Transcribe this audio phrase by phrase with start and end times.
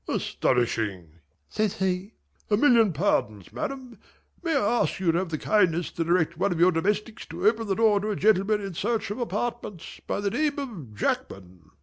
[0.07, 2.15] "Astonishing!" says he.
[2.49, 3.53] "A million pardons!
[3.53, 3.99] Madam,
[4.41, 7.47] may I ask you to have the kindness to direct one of your domestics to
[7.47, 11.69] open the door to a gentleman in search of apartments, by the name of Jackman?"